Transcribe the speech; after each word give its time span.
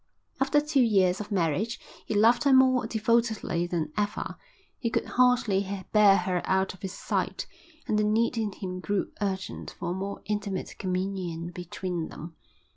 After 0.39 0.59
two 0.59 0.81
years 0.81 1.19
of 1.21 1.31
marriage 1.31 1.79
he 2.07 2.15
loved 2.15 2.45
her 2.45 2.53
more 2.53 2.87
devotedly 2.87 3.67
than 3.67 3.93
ever, 3.95 4.39
he 4.79 4.89
could 4.89 5.05
hardly 5.05 5.85
bear 5.91 6.17
her 6.17 6.41
out 6.45 6.73
of 6.73 6.81
his 6.81 6.93
sight, 6.93 7.45
and 7.87 7.99
the 7.99 8.03
need 8.03 8.35
in 8.35 8.51
him 8.51 8.79
grew 8.79 9.11
urgent 9.21 9.69
for 9.77 9.91
a 9.91 9.95
more 9.95 10.23
intimate 10.25 10.73
communion 10.79 11.51
between 11.51 12.07
them. 12.07 12.35